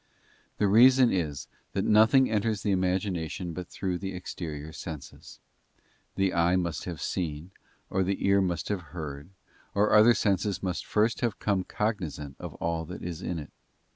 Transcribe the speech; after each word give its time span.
The 0.57 0.65
reason 0.65 1.11
is, 1.13 1.47
that 1.73 1.85
nothing 1.85 2.27
enters 2.27 2.63
the 2.63 2.71
imagination 2.71 3.53
but 3.53 3.67
through 3.67 3.99
the 3.99 4.15
exterior 4.15 4.73
senses. 4.73 5.39
The 6.15 6.33
eye 6.33 6.55
must 6.55 6.85
have 6.85 6.99
seen, 6.99 7.51
or 7.87 8.01
the 8.01 8.25
ear 8.25 8.41
must 8.41 8.69
have 8.69 8.81
heard, 8.97 9.29
or 9.75 9.89
the 9.89 9.93
other 9.97 10.13
senses 10.15 10.63
must 10.63 10.87
first 10.87 11.21
have 11.21 11.37
become 11.37 11.65
cognisant 11.65 12.35
of 12.39 12.55
all 12.55 12.83
that 12.85 13.03
isin 13.03 13.37
it. 13.37 13.51